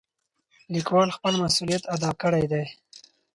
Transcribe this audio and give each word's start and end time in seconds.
لیکوال 0.73 1.09
خپل 1.17 1.33
مسؤلیت 1.43 1.83
ادا 1.95 2.11
کړی 2.21 2.45
دی. 2.51 2.63